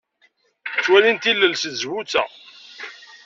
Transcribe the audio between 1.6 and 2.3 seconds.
tzewwut-a.